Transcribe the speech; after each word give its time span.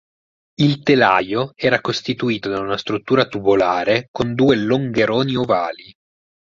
Il 0.55 0.81
telaio 0.81 1.51
era 1.55 1.79
costituito 1.79 2.49
da 2.49 2.59
una 2.59 2.75
struttura 2.79 3.27
tubolare 3.27 4.07
con 4.09 4.33
due 4.33 4.55
longheroni 4.55 5.35
ovali. 5.35 5.93